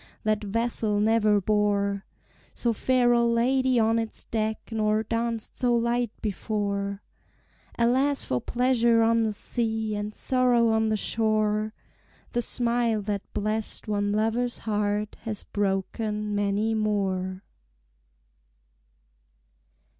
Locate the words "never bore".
0.99-2.07